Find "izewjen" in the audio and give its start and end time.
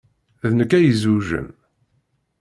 0.91-1.47